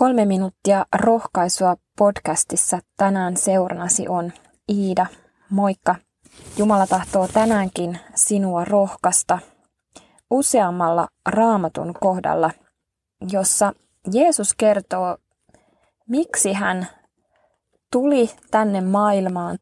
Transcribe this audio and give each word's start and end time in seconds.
Kolme 0.00 0.24
minuuttia 0.24 0.86
rohkaisua 0.94 1.76
podcastissa 1.98 2.78
tänään 2.96 3.36
seurannasi 3.36 4.08
on 4.08 4.32
Iida. 4.72 5.06
Moikka! 5.50 5.94
Jumala 6.56 6.86
tahtoo 6.86 7.28
tänäänkin 7.28 7.98
sinua 8.14 8.64
rohkasta 8.64 9.38
useammalla 10.30 11.08
raamatun 11.28 11.94
kohdalla, 12.00 12.50
jossa 13.30 13.72
Jeesus 14.12 14.54
kertoo, 14.54 15.18
miksi 16.08 16.52
hän 16.52 16.86
tuli 17.92 18.30
tänne 18.50 18.80
maailmaan. 18.80 19.58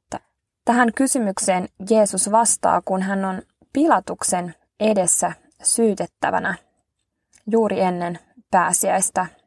Tähän 0.65 0.93
kysymykseen 0.95 1.69
Jeesus 1.91 2.31
vastaa, 2.31 2.83
kun 2.85 3.03
hän 3.03 3.25
on 3.25 3.43
Pilatuksen 3.73 4.55
edessä 4.81 5.33
syytettävänä 5.63 6.55
juuri 7.51 7.81
ennen 7.81 8.19
pääsiäistä 8.51 9.38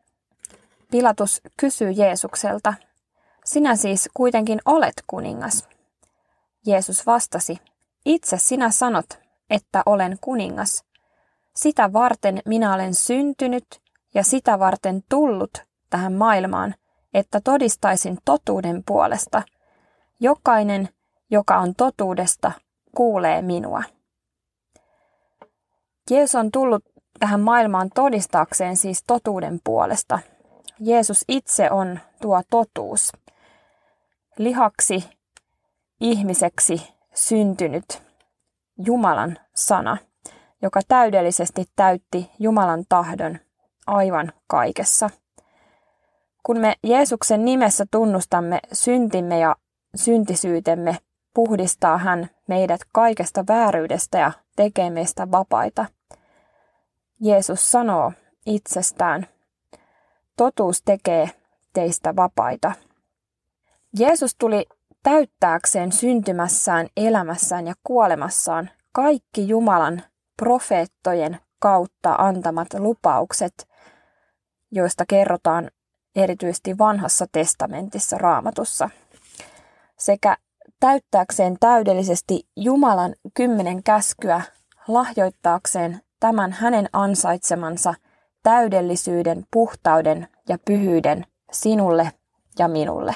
Pilatus 0.91 1.41
kysyy 1.57 1.91
Jeesukselta, 1.91 2.73
sinä 3.45 3.75
siis 3.75 4.09
kuitenkin 4.13 4.61
olet 4.65 5.03
kuningas. 5.07 5.67
Jeesus 6.65 7.05
vastasi, 7.05 7.57
itse 8.05 8.37
sinä 8.37 8.71
sanot, 8.71 9.05
että 9.49 9.83
olen 9.85 10.17
kuningas. 10.21 10.83
Sitä 11.55 11.93
varten 11.93 12.41
minä 12.45 12.73
olen 12.73 12.93
syntynyt 12.93 13.65
ja 14.13 14.23
sitä 14.23 14.59
varten 14.59 15.03
tullut 15.09 15.51
tähän 15.89 16.13
maailmaan, 16.13 16.75
että 17.13 17.41
todistaisin 17.41 18.17
totuuden 18.25 18.83
puolesta. 18.85 19.41
Jokainen, 20.19 20.89
joka 21.29 21.57
on 21.57 21.75
totuudesta, 21.75 22.51
kuulee 22.95 23.41
minua. 23.41 23.83
Jeesus 26.09 26.35
on 26.35 26.51
tullut 26.51 26.83
tähän 27.19 27.39
maailmaan 27.39 27.89
todistaakseen 27.95 28.77
siis 28.77 29.03
totuuden 29.07 29.59
puolesta, 29.63 30.19
Jeesus 30.83 31.25
itse 31.27 31.71
on 31.71 31.99
tuo 32.21 32.41
totuus. 32.49 33.11
Lihaksi 34.37 35.09
ihmiseksi 35.99 36.93
syntynyt 37.13 38.01
Jumalan 38.85 39.39
sana, 39.55 39.97
joka 40.61 40.79
täydellisesti 40.87 41.65
täytti 41.75 42.31
Jumalan 42.39 42.83
tahdon 42.89 43.39
aivan 43.87 44.31
kaikessa. 44.47 45.09
Kun 46.43 46.57
me 46.57 46.75
Jeesuksen 46.83 47.45
nimessä 47.45 47.85
tunnustamme 47.91 48.59
syntimme 48.73 49.39
ja 49.39 49.55
syntisyytemme, 49.95 50.97
puhdistaa 51.33 51.97
hän 51.97 52.29
meidät 52.47 52.81
kaikesta 52.91 53.43
vääryydestä 53.47 54.17
ja 54.17 54.31
tekee 54.55 54.89
meistä 54.89 55.31
vapaita. 55.31 55.85
Jeesus 57.19 57.71
sanoo 57.71 58.11
itsestään, 58.45 59.27
Totuus 60.41 60.81
tekee 60.81 61.29
teistä 61.73 62.15
vapaita. 62.15 62.71
Jeesus 63.99 64.35
tuli 64.35 64.65
täyttääkseen 65.03 65.91
syntymässään, 65.91 66.87
elämässään 66.97 67.67
ja 67.67 67.73
kuolemassaan 67.83 68.69
kaikki 68.91 69.47
Jumalan 69.47 70.01
profeettojen 70.37 71.39
kautta 71.59 72.15
antamat 72.17 72.67
lupaukset, 72.73 73.67
joista 74.71 75.03
kerrotaan 75.07 75.71
erityisesti 76.15 76.77
vanhassa 76.77 77.25
testamentissa 77.31 78.17
raamatussa, 78.17 78.89
sekä 79.97 80.37
täyttääkseen 80.79 81.57
täydellisesti 81.59 82.47
Jumalan 82.55 83.15
kymmenen 83.33 83.83
käskyä 83.83 84.41
lahjoittaakseen 84.87 86.01
tämän 86.19 86.51
hänen 86.51 86.89
ansaitsemansa– 86.93 87.93
täydellisyyden, 88.43 89.45
puhtauden 89.51 90.27
ja 90.49 90.57
pyhyyden 90.65 91.25
sinulle 91.51 92.11
ja 92.59 92.67
minulle. 92.67 93.15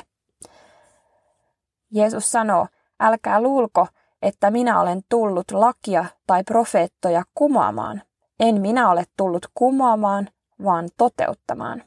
Jeesus 1.91 2.31
sanoo, 2.31 2.67
älkää 2.99 3.41
luulko, 3.41 3.87
että 4.21 4.51
minä 4.51 4.81
olen 4.81 5.01
tullut 5.09 5.51
lakia 5.51 6.05
tai 6.27 6.43
profeettoja 6.43 7.23
kumoamaan. 7.35 8.01
En 8.39 8.61
minä 8.61 8.89
ole 8.91 9.03
tullut 9.17 9.45
kumoamaan, 9.53 10.29
vaan 10.63 10.89
toteuttamaan. 10.97 11.83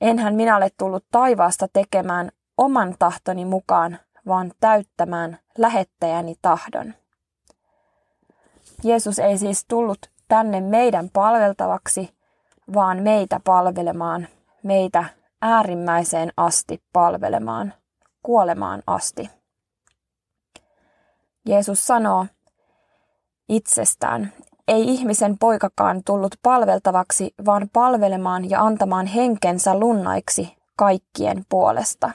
Enhän 0.00 0.34
minä 0.34 0.56
ole 0.56 0.68
tullut 0.78 1.04
taivaasta 1.10 1.68
tekemään 1.72 2.30
oman 2.56 2.94
tahtoni 2.98 3.44
mukaan, 3.44 3.98
vaan 4.26 4.52
täyttämään 4.60 5.38
lähettäjäni 5.58 6.34
tahdon. 6.42 6.94
Jeesus 8.84 9.18
ei 9.18 9.38
siis 9.38 9.64
tullut 9.68 10.10
tänne 10.28 10.60
meidän 10.60 11.10
palveltavaksi, 11.12 12.14
vaan 12.74 13.02
meitä 13.02 13.40
palvelemaan, 13.44 14.28
meitä 14.62 15.04
äärimmäiseen 15.42 16.32
asti 16.36 16.82
palvelemaan, 16.92 17.74
kuolemaan 18.22 18.82
asti. 18.86 19.30
Jeesus 21.46 21.86
sanoo 21.86 22.26
itsestään, 23.48 24.32
ei 24.68 24.82
ihmisen 24.84 25.38
poikakaan 25.38 26.02
tullut 26.06 26.34
palveltavaksi, 26.42 27.34
vaan 27.46 27.68
palvelemaan 27.72 28.50
ja 28.50 28.60
antamaan 28.60 29.06
henkensä 29.06 29.78
lunnaiksi 29.78 30.56
kaikkien 30.76 31.44
puolesta. 31.48 32.10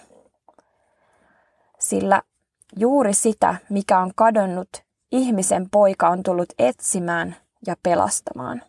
Sillä 1.79 2.21
juuri 2.77 3.13
sitä, 3.13 3.55
mikä 3.69 3.99
on 3.99 4.11
kadonnut, 4.15 4.69
ihmisen 5.11 5.69
poika 5.69 6.09
on 6.09 6.23
tullut 6.23 6.49
etsimään 6.59 7.35
ja 7.67 7.75
pelastamaan. 7.83 8.61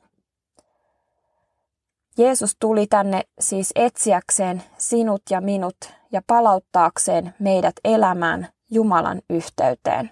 Jeesus 2.18 2.56
tuli 2.60 2.86
tänne 2.86 3.22
siis 3.40 3.72
etsiäkseen 3.74 4.62
sinut 4.78 5.22
ja 5.30 5.40
minut 5.40 5.76
ja 6.12 6.22
palauttaakseen 6.26 7.34
meidät 7.38 7.74
elämään 7.84 8.48
Jumalan 8.70 9.22
yhteyteen. 9.30 10.10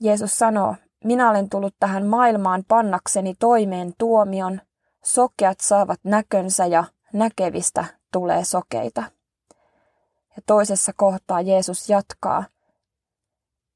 Jeesus 0.00 0.38
sanoo, 0.38 0.74
minä 1.04 1.30
olen 1.30 1.48
tullut 1.48 1.74
tähän 1.80 2.06
maailmaan 2.06 2.64
pannakseni 2.68 3.34
toimeen 3.38 3.92
tuomion, 3.98 4.60
sokeat 5.04 5.60
saavat 5.60 6.00
näkönsä 6.04 6.66
ja 6.66 6.84
näkevistä 7.12 7.84
tulee 8.12 8.44
sokeita. 8.44 9.02
Ja 10.36 10.42
toisessa 10.46 10.92
kohtaa 10.96 11.40
Jeesus 11.40 11.88
jatkaa– 11.88 12.44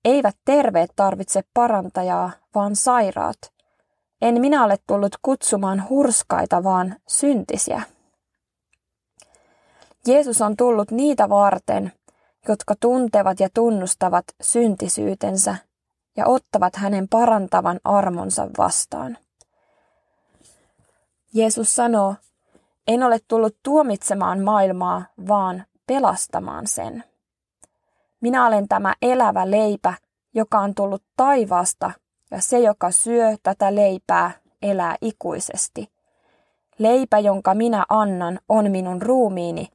eivät 0.05 0.37
terveet 0.45 0.91
tarvitse 0.97 1.43
parantajaa, 1.55 2.31
vaan 2.55 2.77
sairaat. 2.77 3.39
En 4.23 4.41
minä 4.41 4.65
ole 4.65 4.77
tullut 4.87 5.17
kutsumaan 5.23 5.89
hurskaita, 5.89 6.65
vaan 6.65 6.97
syntisiä. 7.09 7.83
Jeesus 10.07 10.41
on 10.41 10.57
tullut 10.57 10.91
niitä 10.91 11.29
varten, 11.29 11.93
jotka 12.49 12.75
tuntevat 12.81 13.41
ja 13.41 13.49
tunnustavat 13.55 14.25
syntisyytensä 14.43 15.57
ja 16.17 16.27
ottavat 16.27 16.77
hänen 16.77 17.09
parantavan 17.09 17.81
armonsa 17.85 18.49
vastaan. 18.59 19.19
Jeesus 21.35 21.77
sanoo, 21.77 22.15
en 22.89 23.03
ole 23.03 23.19
tullut 23.29 23.57
tuomitsemaan 23.63 24.41
maailmaa, 24.41 25.03
vaan 25.29 25.65
pelastamaan 25.87 26.67
sen. 26.67 27.05
Minä 28.23 28.47
olen 28.47 28.69
tämä 28.69 28.95
elävä 29.03 29.51
leipä, 29.51 29.95
joka 30.35 30.59
on 30.59 30.75
tullut 30.75 31.03
taivaasta, 31.17 31.91
ja 32.31 32.41
se, 32.41 32.59
joka 32.59 32.91
syö 32.91 33.37
tätä 33.43 33.75
leipää, 33.75 34.31
elää 34.63 34.97
ikuisesti. 35.01 35.89
Leipä, 36.79 37.19
jonka 37.19 37.55
minä 37.55 37.85
annan, 37.89 38.39
on 38.49 38.71
minun 38.71 39.03
ruumiini. 39.03 39.69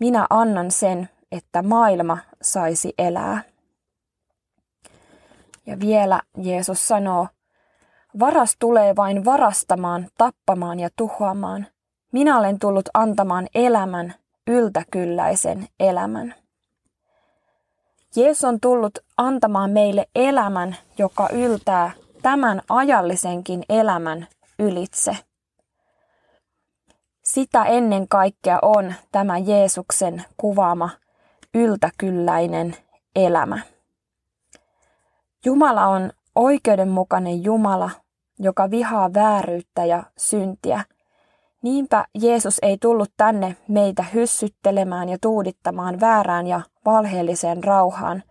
Minä 0.00 0.26
annan 0.30 0.70
sen, 0.70 1.08
että 1.32 1.62
maailma 1.62 2.18
saisi 2.42 2.94
elää. 2.98 3.42
Ja 5.66 5.80
vielä 5.80 6.20
Jeesus 6.42 6.88
sanoo, 6.88 7.28
varas 8.20 8.56
tulee 8.58 8.96
vain 8.96 9.24
varastamaan, 9.24 10.06
tappamaan 10.18 10.80
ja 10.80 10.88
tuhoamaan. 10.96 11.66
Minä 12.12 12.38
olen 12.38 12.58
tullut 12.58 12.88
antamaan 12.94 13.46
elämän, 13.54 14.14
yltäkylläisen 14.46 15.66
elämän. 15.80 16.34
Jeesus 18.16 18.44
on 18.44 18.60
tullut 18.60 18.98
antamaan 19.16 19.70
meille 19.70 20.06
elämän, 20.14 20.76
joka 20.98 21.28
yltää 21.32 21.90
tämän 22.22 22.62
ajallisenkin 22.68 23.62
elämän 23.68 24.26
ylitse. 24.58 25.16
Sitä 27.22 27.64
ennen 27.64 28.08
kaikkea 28.08 28.58
on 28.62 28.94
tämä 29.12 29.38
Jeesuksen 29.38 30.24
kuvaama 30.36 30.90
yltäkylläinen 31.54 32.76
elämä. 33.16 33.58
Jumala 35.44 35.86
on 35.86 36.12
oikeudenmukainen 36.34 37.44
Jumala, 37.44 37.90
joka 38.38 38.70
vihaa 38.70 39.14
vääryyttä 39.14 39.84
ja 39.84 40.02
syntiä. 40.16 40.84
Niinpä 41.62 42.04
Jeesus 42.14 42.58
ei 42.62 42.78
tullut 42.78 43.10
tänne 43.16 43.56
meitä 43.68 44.02
hyssyttelemään 44.02 45.08
ja 45.08 45.18
tuudittamaan 45.20 46.00
väärään 46.00 46.46
ja 46.46 46.60
valheelliseen 46.84 47.64
rauhaan, 47.64 48.22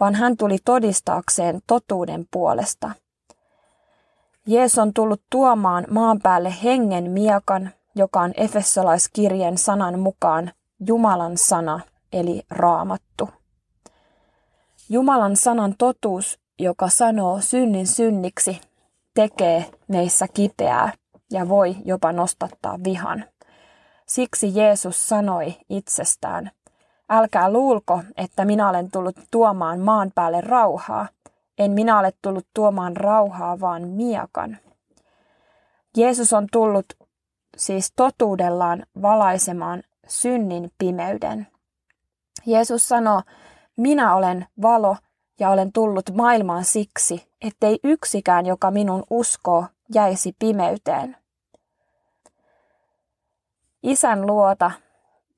vaan 0.00 0.14
hän 0.14 0.36
tuli 0.36 0.58
todistaakseen 0.64 1.60
totuuden 1.66 2.24
puolesta. 2.30 2.90
Jeesus 4.46 4.78
on 4.78 4.94
tullut 4.94 5.22
tuomaan 5.30 5.86
maan 5.90 6.20
päälle 6.22 6.54
hengen 6.62 7.10
miekan, 7.10 7.70
joka 7.94 8.20
on 8.20 8.32
Efesolaiskirjeen 8.36 9.58
sanan 9.58 9.98
mukaan 9.98 10.52
Jumalan 10.86 11.36
sana, 11.36 11.80
eli 12.12 12.42
raamattu. 12.50 13.30
Jumalan 14.88 15.36
sanan 15.36 15.74
totuus, 15.78 16.38
joka 16.58 16.88
sanoo 16.88 17.40
synnin 17.40 17.86
synniksi, 17.86 18.60
tekee 19.14 19.64
meissä 19.88 20.28
kipeää 20.34 20.92
ja 21.30 21.48
voi 21.48 21.76
jopa 21.84 22.12
nostattaa 22.12 22.78
vihan. 22.84 23.24
Siksi 24.06 24.54
Jeesus 24.54 25.08
sanoi 25.08 25.54
itsestään, 25.68 26.50
älkää 27.08 27.52
luulko, 27.52 28.02
että 28.16 28.44
minä 28.44 28.68
olen 28.68 28.90
tullut 28.90 29.16
tuomaan 29.30 29.80
maan 29.80 30.12
päälle 30.14 30.40
rauhaa. 30.40 31.08
En 31.58 31.70
minä 31.70 31.98
ole 31.98 32.12
tullut 32.22 32.46
tuomaan 32.54 32.96
rauhaa, 32.96 33.60
vaan 33.60 33.88
miakan. 33.88 34.58
Jeesus 35.96 36.32
on 36.32 36.46
tullut 36.52 36.86
siis 37.56 37.92
totuudellaan 37.96 38.86
valaisemaan 39.02 39.82
synnin 40.08 40.72
pimeyden. 40.78 41.46
Jeesus 42.46 42.88
sanoo, 42.88 43.22
minä 43.76 44.14
olen 44.14 44.46
valo 44.62 44.96
ja 45.40 45.50
olen 45.50 45.72
tullut 45.72 46.10
maailmaan 46.14 46.64
siksi, 46.64 47.28
ettei 47.40 47.78
yksikään, 47.84 48.46
joka 48.46 48.70
minun 48.70 49.02
uskoo, 49.10 49.66
jäisi 49.94 50.36
pimeyteen. 50.38 51.16
Isän 53.82 54.26
luota 54.26 54.70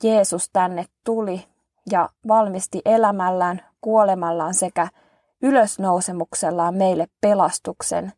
Jeesus 0.03 0.51
tänne 0.53 0.85
tuli 1.05 1.45
ja 1.91 2.09
valmisti 2.29 2.83
elämällään, 2.85 3.61
kuolemallaan 3.81 4.55
sekä 4.55 4.89
ylösnousemuksellaan 5.43 6.75
meille 6.75 7.07
pelastuksen 7.21 8.13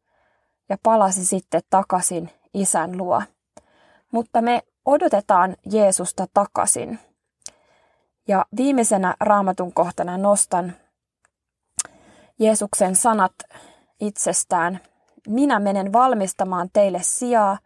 ja 0.69 0.77
palasi 0.83 1.25
sitten 1.27 1.63
takaisin 1.71 2.31
isän 2.55 2.99
luo. 2.99 3.23
Mutta 4.13 4.43
me 4.43 4.63
odotetaan 4.85 5.57
Jeesusta 5.73 6.27
takaisin. 6.35 6.99
Ja 8.29 8.47
viimeisenä 8.57 9.15
raamatun 9.21 9.73
kohtana 9.73 10.19
nostan 10.19 10.73
Jeesuksen 12.39 12.97
sanat 12.97 13.33
itsestään. 14.01 14.81
Minä 15.29 15.59
menen 15.59 15.93
valmistamaan 15.93 16.69
teille 16.73 16.99
sijaa, 17.03 17.59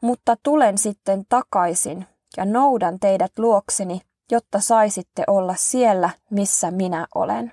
mutta 0.00 0.36
tulen 0.42 0.78
sitten 0.78 1.24
takaisin 1.28 2.06
ja 2.36 2.44
noudan 2.44 3.00
teidät 3.00 3.38
luokseni, 3.38 4.00
jotta 4.30 4.60
saisitte 4.60 5.24
olla 5.26 5.54
siellä, 5.54 6.10
missä 6.30 6.70
minä 6.70 7.06
olen. 7.14 7.52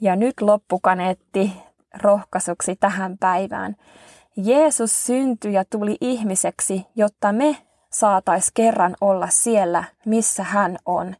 Ja 0.00 0.16
nyt 0.16 0.40
loppukaneetti 0.40 1.52
rohkaisuksi 2.02 2.76
tähän 2.76 3.18
päivään. 3.18 3.76
Jeesus 4.36 5.06
syntyi 5.06 5.52
ja 5.52 5.64
tuli 5.64 5.96
ihmiseksi, 6.00 6.86
jotta 6.96 7.32
me 7.32 7.56
saatais 7.92 8.50
kerran 8.54 8.96
olla 9.00 9.28
siellä, 9.28 9.84
missä 10.06 10.42
hän 10.42 10.78
on, 10.86 11.16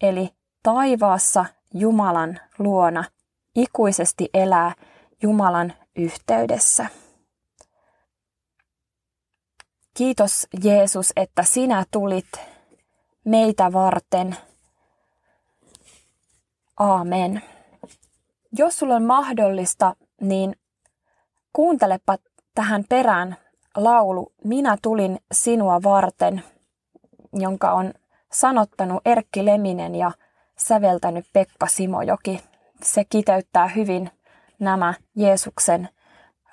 eli 0.00 0.30
taivaassa 0.62 1.44
Jumalan 1.74 2.40
luona, 2.58 3.04
ikuisesti 3.54 4.28
elää 4.34 4.72
Jumalan 5.22 5.72
yhteydessä. 5.96 6.86
Kiitos 9.94 10.46
Jeesus, 10.64 11.12
että 11.16 11.42
sinä 11.42 11.84
tulit 11.90 12.28
meitä 13.26 13.72
varten. 13.72 14.36
Aamen. 16.76 17.42
Jos 18.52 18.78
sulla 18.78 18.94
on 18.94 19.02
mahdollista, 19.02 19.96
niin 20.20 20.56
kuuntelepa 21.52 22.16
tähän 22.54 22.84
perään 22.88 23.36
laulu 23.76 24.32
Minä 24.44 24.76
tulin 24.82 25.18
sinua 25.32 25.82
varten, 25.82 26.42
jonka 27.32 27.72
on 27.72 27.94
sanottanut 28.32 29.02
Erkki 29.04 29.44
Leminen 29.44 29.94
ja 29.94 30.12
säveltänyt 30.58 31.26
Pekka 31.32 31.66
Simojoki. 31.66 32.44
Se 32.82 33.04
kiteyttää 33.04 33.68
hyvin 33.68 34.10
nämä 34.58 34.94
Jeesuksen 35.16 35.88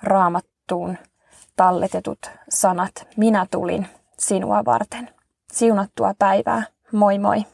raamattuun 0.02 0.98
talletetut 1.56 2.30
sanat. 2.48 2.92
Minä 3.16 3.46
tulin 3.50 3.88
sinua 4.18 4.64
varten. 4.64 5.10
Siunattua 5.54 6.14
päivää. 6.18 6.62
Moi 6.92 7.18
moi! 7.18 7.44